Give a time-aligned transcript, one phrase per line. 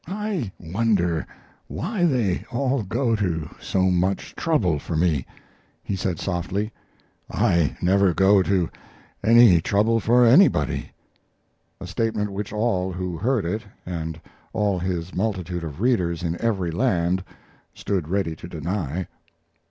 [0.07, 1.27] "I wonder
[1.67, 5.27] why they all go to so much trouble for me,"
[5.83, 6.71] he said, softly.
[7.29, 8.67] "I never go to
[9.23, 10.91] any trouble for anybody"
[11.79, 14.19] a statement which all who heard it, and
[14.53, 17.23] all his multitude of readers in every land,
[17.75, 19.05] stood ready to deny.